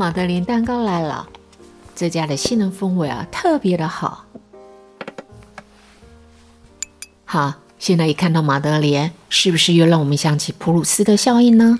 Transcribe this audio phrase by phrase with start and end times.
[0.00, 1.28] 马德琳蛋糕来了，
[1.94, 4.24] 这家的杏仁风味啊特别的好。
[7.26, 11.78] 好，现在一看到马德莲，是不是又让我们想起普鲁斯的效应呢？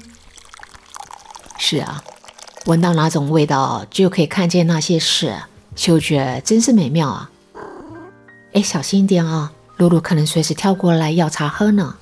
[1.56, 2.04] 是啊，
[2.66, 5.34] 闻到哪种味道就可以看见那些事，
[5.74, 7.30] 嗅觉真是美妙啊！
[8.52, 11.96] 哎，小心一点啊，露露可能随时跳过来要茶喝呢。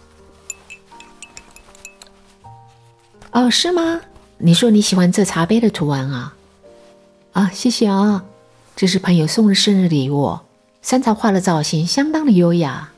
[3.30, 4.00] 哦，是吗？
[4.40, 6.34] 你说你喜欢这茶杯的图案啊？
[7.32, 8.24] 啊，谢谢啊，
[8.76, 10.38] 这是朋友送的生日礼物。
[10.80, 12.90] 山茶花的造型相当的优雅。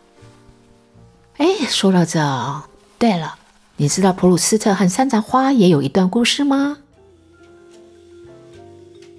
[1.38, 2.62] 哎，说到这，
[2.98, 3.36] 对了，
[3.76, 6.76] 你知道普鲁斯特和山茶花也有一段故事吗？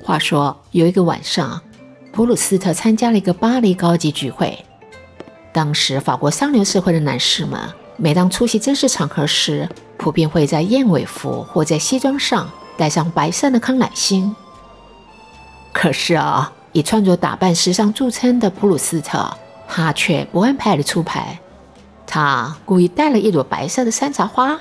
[0.03, 1.59] 话说有一个晚上，
[2.11, 4.63] 普鲁斯特参加了一个巴黎高级聚会。
[5.51, 7.59] 当时法国上流社会的男士们，
[7.97, 9.67] 每当出席正式场合时，
[10.01, 14.35] 普遍会在燕尾服或在西装上带上白色的康乃馨。
[15.71, 19.31] 可是啊，以穿着打扮时尚著称的普鲁斯特，
[19.67, 21.39] 他却不按牌理出牌。
[22.07, 24.59] 他故意带了一朵白色的山茶花，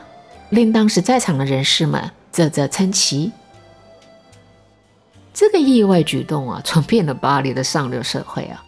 [0.50, 3.32] 令当时在场的人士们啧啧称奇。
[5.32, 8.62] 这个意外举动啊，传遍了巴黎的上流社会啊。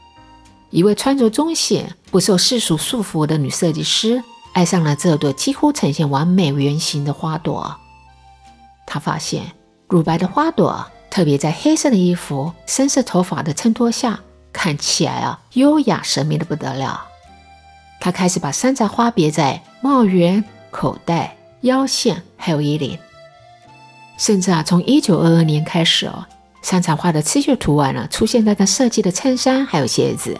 [0.71, 4.25] 一位穿着中性、不受世俗束缚的女设计师。
[4.53, 7.77] 爱上了这朵几乎呈现完美圆形的花朵，
[8.87, 9.53] 他发现
[9.89, 14.21] 乳白的花朵，特别在黑色的衣服、深色头发的衬托下，
[14.53, 17.07] 看起来啊优雅神秘的不得了。
[17.99, 22.99] 他开始把山茶花别在帽檐、口袋、腰线，还有衣领，
[24.19, 26.27] 甚至啊，从一九二二年开始哦，
[26.63, 30.37] 山茶花的刺绣图案呢，出现在他设计的衬衫还有鞋子，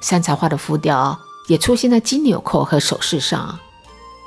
[0.00, 1.18] 山茶花的浮雕。
[1.52, 3.58] 也出现在金纽扣和首饰上。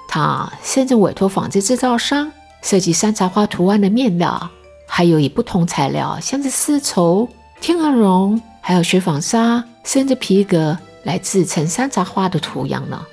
[0.07, 2.31] 他甚至委托纺织制造商
[2.61, 4.47] 设计山茶花图案的面料，
[4.87, 7.27] 还有以不同材料，像是丝绸、
[7.59, 13.03] 天鹅绒，还有雪纺纱，甚至皮革来制成山茶花的图样呢。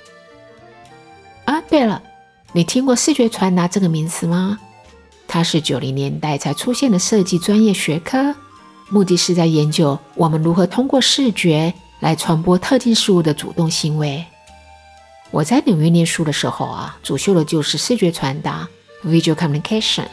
[1.45, 1.99] 啊，对了，
[2.51, 4.59] 你听过视觉传达这个名词吗？
[5.27, 8.35] 它是九零年代才出现的设计专业学科，
[8.89, 11.73] 目的是在研究我们如何通过视觉。
[12.03, 14.25] 来传播特定事物的主动行为。
[15.31, 18.67] 我在纽约念书的时候啊，主修的就是视觉传达
[19.05, 20.03] （visual communication），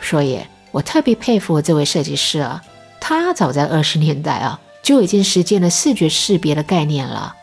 [0.00, 0.38] 所以
[0.70, 2.62] 我特别佩服这位设计师啊。
[3.00, 7.34] 他早在二十年代啊就已经实践了视觉识别的概念了。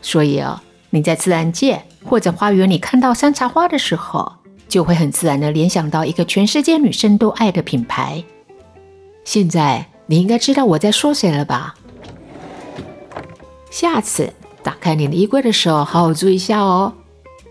[0.00, 4.32] 所以啊，你在自然界或者花园里看到山茶花的时候，
[4.70, 8.24] 就会很自然地联想到一个全世界女生都爱的品牌。
[9.22, 11.74] 现在你应该知道我在说谁了吧？
[13.70, 14.32] 下次
[14.62, 16.92] 打开你的衣柜的时候，好好注意一下哦。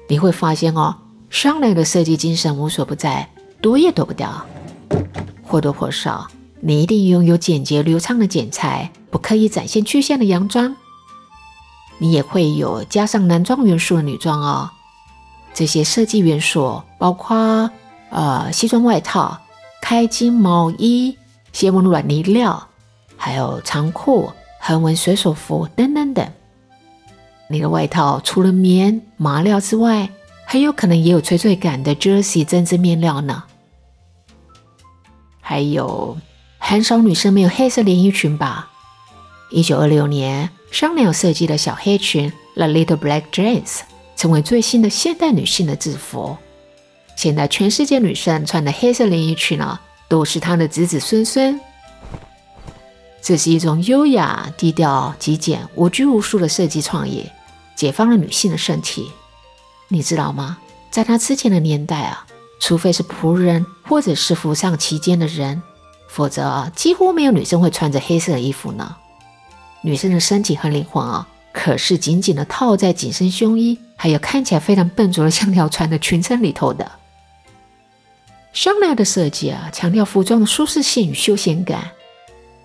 [0.07, 0.95] 你会发现哦，
[1.29, 3.29] 商人的设计精神无所不在，
[3.61, 4.45] 躲也躲不掉。
[5.43, 6.27] 或多或少，
[6.61, 10.75] 你一定拥有简洁流畅的剪裁，不刻意展现曲线的洋装。
[11.97, 14.69] 你也会有加上男装元素的女装哦。
[15.53, 17.69] 这些设计元素包括
[18.09, 19.39] 呃西装外套、
[19.81, 21.17] 开襟毛衣、
[21.53, 22.67] 斜纹软呢料，
[23.15, 24.31] 还有长裤。
[24.67, 26.27] 横纹水手服等等等，
[27.47, 30.09] 你的外套除了棉麻料之外，
[30.47, 33.43] 很有可能也有垂坠感的 jersey 针织面料呢。
[35.39, 36.17] 还有，
[36.57, 38.71] 很少女生没有黑色连衣裙吧？
[39.51, 43.81] 一九二六年，香奈儿设计的小黑裙 The Little Black Dress
[44.15, 46.35] 成为最新的现代女性的制服。
[47.15, 51.61] 现在全世界女生穿的黑色连衣裙呢，都是她的子子孙孙。
[53.25, 57.25] 这是一种优雅、低调、极简、无拘无束的设计创意，
[57.75, 59.09] 解放了女性的身体。
[59.87, 60.59] 你知道吗？
[60.91, 62.27] 在她之前的年代啊，
[62.59, 65.63] 除非是仆人或者是服上期间的人，
[66.07, 68.95] 否则几乎没有女生会穿着黑色的衣服呢。
[69.81, 76.91] 女生的身体和灵魂啊，可是紧紧的套在紧身胸衣，还有看起来非常笨拙的像条船的裙撑里头的。
[78.53, 81.89] 香奈儿的设计啊，强调服装的舒适性与休闲感。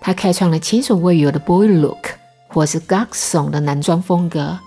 [0.01, 2.09] 他开创了前所未有的 boy look，
[2.47, 4.59] 或是 Garsong 的男装风格。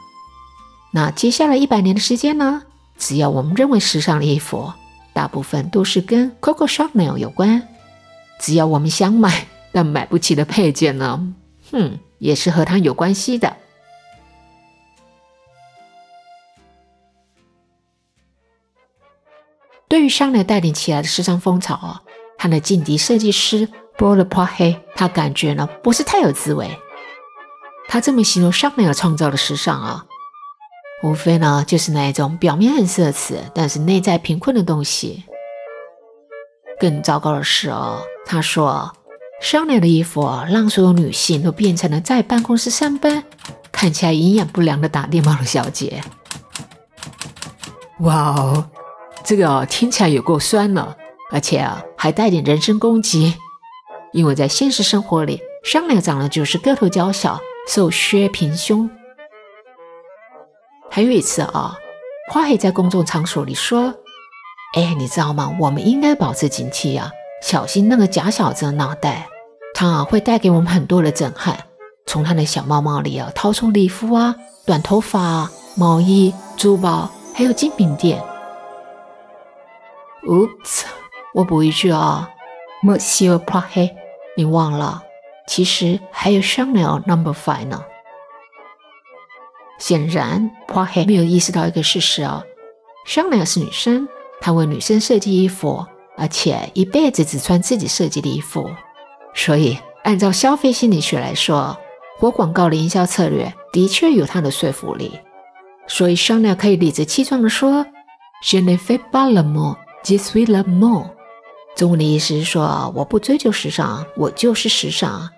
[0.92, 2.62] 那接下来一百年的时间呢？
[2.96, 4.72] 只要我们认为时尚的衣服，
[5.12, 7.68] 大部分都是跟 Coco Chanel 有关。
[8.38, 11.34] 只要我们想买 但买不起的配件呢，
[11.72, 13.56] 哼，也是和它有关系的。
[19.88, 22.02] 对于香奈带领起来的时尚风潮啊，
[22.38, 23.68] 他的劲敌设计师。
[23.96, 26.68] 波勒帕黑，他感觉呢不是太有滋味。
[27.88, 30.04] 他这么形容香奈儿创造的时尚啊，
[31.02, 35.24] 无非呢就是那一种表面很奢侈，但是内在贫困的东西。
[36.80, 38.92] 更糟糕的是哦，他说
[39.40, 43.22] ：“香奈的衣服让所有女性都变成了在办公室上班、
[43.70, 46.02] 看起来营养不良的打电报的小姐。”
[48.00, 48.68] 哇哦，
[49.22, 50.96] 这个听起来有够酸了，
[51.30, 53.36] 而且啊，还带点人身攻击。
[54.14, 58.88] 因为在现实生活里，香奈长得就是个头娇小、瘦削、平胸。
[60.88, 61.76] 还有一次啊，
[62.30, 63.92] 花黑在公众场所里说
[64.78, 65.56] ：“哎，你知道吗？
[65.58, 67.10] 我们应该保持警惕呀，
[67.42, 69.28] 小心那个假小子的脑袋，
[69.74, 71.58] 他啊会带给我们很多的震撼。
[72.06, 78.22] 从他的小包包里啊掏出礼服啊、短头发、毛衣、珠宝，还有精品店。
[80.22, 80.84] ”Oops，
[81.34, 82.30] 我补一句啊
[82.84, 83.90] ，Monsieur p r a h e
[84.36, 85.02] 你忘了，
[85.46, 87.84] 其实还有 Chanel Number Five 呢。
[89.78, 92.44] 显然 p a h 没有意识到一个事实哦
[93.06, 94.08] ，Chanel 是女生，
[94.40, 95.84] 她为女生设计衣服，
[96.16, 98.70] 而且一辈子只穿自己设计的衣服。
[99.34, 101.76] 所以，按照消费心理学来说，
[102.18, 105.18] 活广告的营销策略的确有它的说服力。
[105.86, 107.84] 所以，Chanel 可以理直气壮地说
[108.42, 110.62] ：“Je ne fais pas le mot, je suis le
[111.76, 115.30] ”中文的意思是说：“我不追求时尚，我就是时尚。”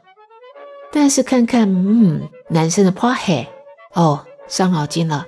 [0.92, 3.46] 但是看看，嗯，男生的 p a h
[3.94, 4.26] 哦。
[4.48, 5.26] 伤脑筋了，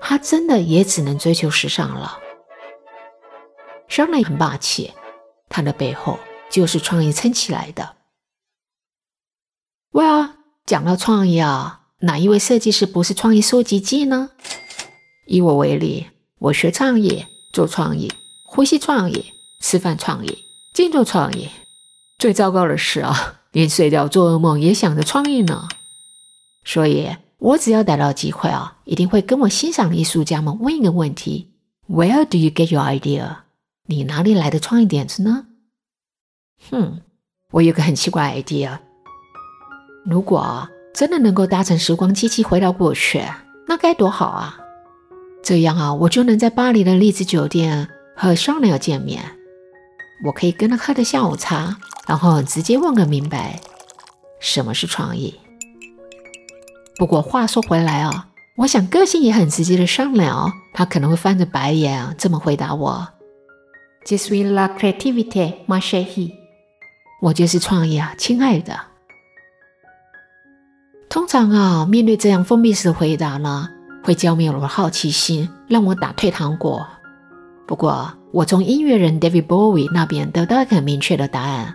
[0.00, 2.18] 他真的也只能追求时尚了。
[3.88, 4.90] 商人很霸气，
[5.50, 6.18] 他的背后
[6.48, 7.96] 就是创意撑起来的。
[9.90, 14.30] 哇，讲到创意啊，哪一位设计师不是创意收集机呢？
[15.26, 16.06] 以我为例，
[16.38, 18.10] 我学创意，做创意，
[18.46, 19.26] 呼吸创意，
[19.60, 20.43] 吃饭创意，
[20.74, 21.48] 静坐创意。
[22.18, 25.68] 最糟糕的是啊， 连睡觉做噩梦也想着创意呢。
[26.62, 27.16] 所以。
[27.38, 31.50] 我只要逮到机会啊，一定会跟我欣赏的艺术家们问一个问题
[31.86, 33.36] ：Where do you get your idea？
[33.86, 35.44] 你哪里来的创意点子呢？
[36.70, 37.00] 哼，
[37.50, 38.78] 我有个很奇怪的 idea。
[40.06, 43.22] 如果真的能够搭乘时光机器回到过去，
[43.68, 44.58] 那该多好啊！
[45.42, 49.22] 这样啊，我就能在巴黎的丽兹酒店和商人见面。
[50.24, 51.76] 我可以跟他喝的下午茶，
[52.06, 53.60] 然后直接问个明白，
[54.40, 55.34] 什么是创意？
[56.96, 63.06] 不过话说回来啊，我想个性也很直接的商量，他可能会翻着白眼这么回答我
[64.06, 66.32] ：“Just with la creativity, my chérie。”
[67.20, 68.78] 我就是创意啊，亲爱的。
[71.10, 73.68] 通常啊，面对这样封闭式的回答呢，
[74.02, 76.80] 会浇灭我的好奇心，让我打退堂鼓。
[77.66, 81.74] 不过，我从音乐人 David Bowie 那边得到一个很明确的答案，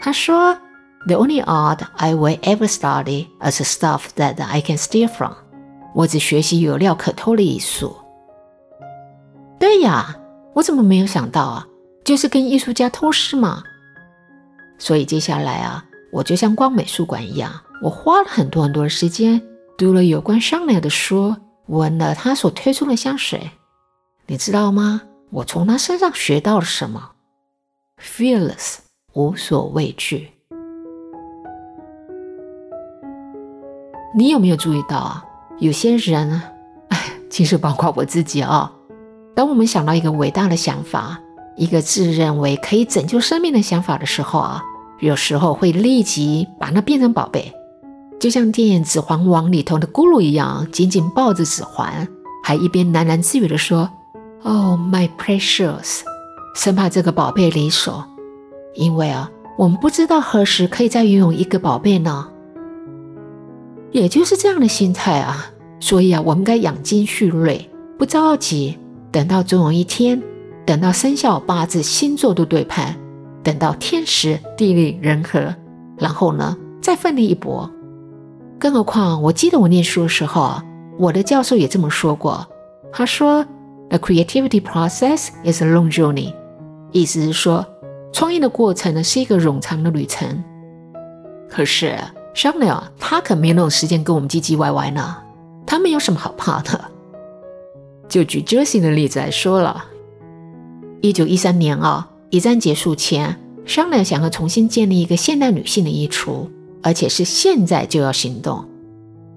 [0.00, 0.56] 他说。
[1.06, 5.34] The only art I will ever study is stuff that I can steal from。
[5.94, 7.94] 我只学习有料可偷的艺术。
[9.60, 10.16] 对呀，
[10.54, 11.66] 我怎么没有想到啊？
[12.06, 13.62] 就是跟艺术家偷师嘛。
[14.78, 17.52] 所以接下来啊，我就像逛美术馆一样，
[17.82, 19.42] 我花了很多很多的时间，
[19.76, 21.36] 读了有关香奈的书，
[21.66, 23.50] 闻了他所推出的香水。
[24.26, 25.02] 你知道吗？
[25.30, 27.10] 我从他身上学到了什么
[28.00, 28.78] ？Fearless，
[29.12, 30.30] 无所畏惧。
[34.16, 35.24] 你有没有注意到啊？
[35.58, 36.40] 有些人，
[36.88, 38.72] 哎，其实包括我自己啊。
[39.34, 41.20] 当我们想到一个伟大的想法，
[41.56, 44.62] 一个自认为可以拯救生命的想法的时候啊，
[45.00, 47.52] 有时候会立即把它变成宝贝，
[48.18, 52.08] 就像电影《指环王》里头的咕噜一样，紧紧抱着指环，
[52.42, 53.90] 还一边喃喃自语的说
[54.44, 56.02] ：“Oh my precious”，
[56.54, 58.04] 生怕这个宝贝离手。
[58.74, 62.28] 因为啊，我们不知道何时可以再拥有一个宝贝呢。
[63.90, 65.46] 也就是这样的心态啊，
[65.80, 68.76] 所以啊，我们该养精蓄锐，不着急，
[69.12, 70.20] 等到总有一天，
[70.66, 72.94] 等到生肖八字星座都对盘，
[73.42, 75.54] 等到天时地利人和，
[75.96, 77.70] 然后呢，再奋力一搏。
[78.58, 80.64] 更何况，我记得我念书的时候啊，
[80.98, 82.44] 我的教授也这么说过，
[82.92, 83.46] 他说
[83.94, 86.34] ：“The creativity process is a long journey。”
[86.90, 87.64] 意思是说，
[88.12, 90.42] 创业的过程呢是一个冗长的旅程。
[91.48, 91.96] 可是。
[92.34, 95.18] 商量，他可没有那种时间跟我们唧唧歪歪呢。
[95.64, 96.84] 他们有什么好怕的？
[98.08, 99.84] 就举 Jessie 的例子来说了。
[101.00, 106.48] 一九一三年啊，一战结束前，商量想要重新建立一个现代女性的衣橱，
[106.82, 108.64] 而且是现在就要行动，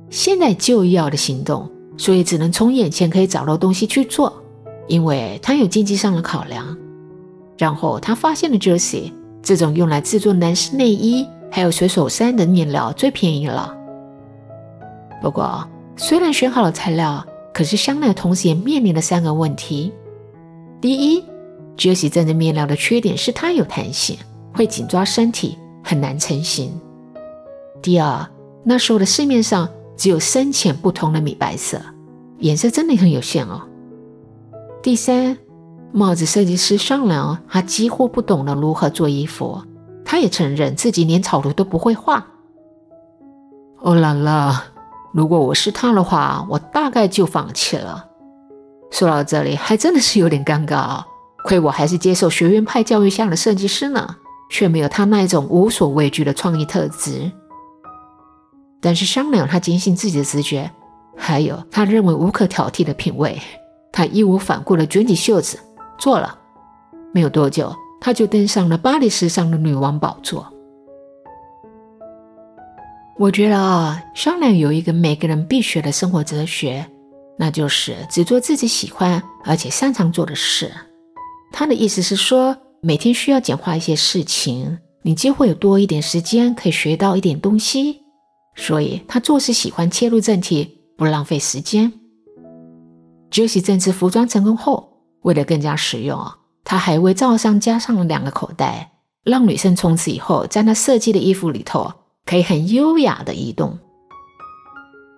[0.10, 4.42] 现在就要的行动，所以只能从眼前可以找到东西去做，
[4.88, 6.78] 因为他有经济上的考量。
[7.58, 11.26] 然后他发现了 Jessie 这种用来制作男士内衣。
[11.50, 13.74] 还有水手衫的面料最便宜了。
[15.22, 15.66] 不过，
[15.96, 19.94] 虽然选好了材料，可是香奈同时也面临了三个问题：
[20.82, 21.24] 第一
[21.78, 24.18] ，Jessie 这面料的缺点是它有弹性，
[24.54, 26.70] 会紧抓身体，很难成型。
[27.82, 28.28] 第二，
[28.66, 31.82] 那时候的市面上只有深浅不同的米白色，
[32.40, 33.62] 颜色真的很有限哦。
[34.82, 35.38] 第三，
[35.92, 39.62] 帽子设计师商量，他几乎不懂得如何做衣服，
[40.06, 42.26] 他也承认自己连草图都不会画。
[43.82, 44.64] 哦啦啦，
[45.12, 48.06] 如果我是他的话，我大概就放弃了。
[48.90, 51.04] 说到这里，还真的是有点尴尬，
[51.44, 54.16] 亏我还是接受学院派教育下的设计师呢，
[54.50, 57.30] 却没有他那一种无所畏惧的创意特质。
[58.80, 60.72] 但是商量，他坚信自己的直觉，
[61.18, 63.42] 还有他认为无可挑剔的品味，
[63.98, 65.58] 他义无反顾地卷起袖子
[65.98, 66.38] 做了。
[67.16, 70.48] 没有多久，他就登上了巴黎时尚的女王宝座。
[73.18, 76.86] 我觉得啊，商量有一个每个人必学的生活哲学，
[77.40, 80.72] 那就是只做自己喜欢而且擅长做的事。
[81.52, 88.02] 他的意思是说，每天需要简化一些事情，你就会有多一点时间可以学到一点东西。
[88.54, 91.92] 所以他做事喜欢切入正题，不浪费时间。
[93.32, 98.92] Juicy 这次服装成功后，为了更加实用啊，他还为罩上加上了两个口袋，
[99.24, 101.92] 让女生从此以后在他设计的衣服里头
[102.26, 103.78] 可以很优雅的移动。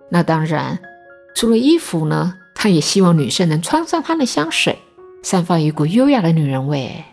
[0.09, 0.79] 那当然，
[1.35, 4.77] 除了衣服呢，他也希望女生能穿上他的香水，
[5.23, 7.03] 散发一股优雅的女人味。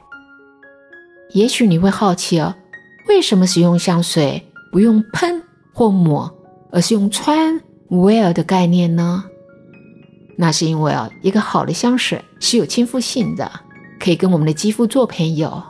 [1.31, 2.55] 也许你会好奇哦，
[3.09, 5.43] 为什么使用香水不用喷？
[5.75, 6.35] 或抹，
[6.71, 7.61] 而是用穿
[7.91, 9.25] wear 的概念呢？
[10.37, 13.51] 那是因为啊，一个好的香水是有亲肤性的，
[13.99, 15.63] 可以跟我们的肌肤做朋友。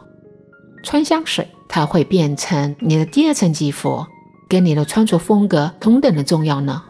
[0.82, 4.04] 穿香水，它会变成你的第二层肌肤，
[4.48, 6.82] 跟你的穿着风格同等的重要呢。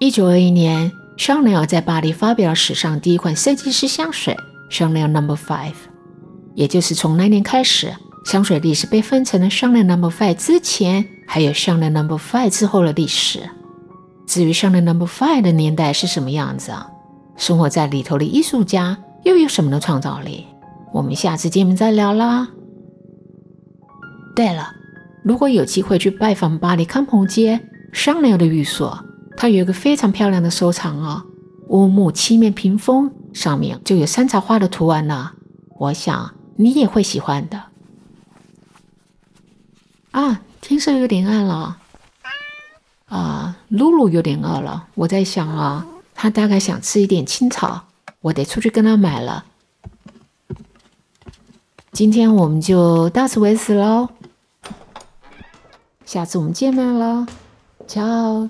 [0.00, 4.36] 一九二一年，香奈儿在巴黎发表了史上第一款设计师香水
[4.70, 5.74] 香奈儿 Number Five，
[6.54, 7.92] 也就是从那年开始，
[8.24, 11.06] 香水历史被分成了香奈儿 Number Five 之前。
[11.26, 13.48] 还有香奈儿 Number Five 之后的历史。
[14.26, 16.88] 至于香奈 Number Five 的年代是什么样子啊？
[17.36, 20.46] 生活在里头的艺术家又有什么的创造力？
[20.92, 22.48] 我们下次见面再聊啦。
[24.34, 24.72] 对了，
[25.22, 27.60] 如果有机会去拜访巴黎康朋街
[27.92, 29.04] 香奈儿的寓所，
[29.36, 31.22] 它有一个非常漂亮的收藏哦，
[31.68, 35.32] 乌木漆面屏风上面就有山茶花的图案呢。
[35.78, 37.62] 我想你也会喜欢的。
[40.12, 40.40] 啊。
[40.64, 41.76] 天色有点暗了，
[43.72, 44.86] 露露有点饿了。
[44.94, 47.84] 我在想啊，她大概想吃一点青草，
[48.20, 49.46] 我得出去跟她买了。
[51.90, 54.08] 今天我们就到此为止喽，
[56.04, 57.26] 下次我们见面喽
[57.88, 58.48] 瞧。